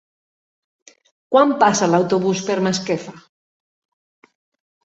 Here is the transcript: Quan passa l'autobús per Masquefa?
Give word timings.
Quan 1.35 1.53
passa 1.63 1.89
l'autobús 1.91 2.41
per 2.49 2.57
Masquefa? 2.69 3.15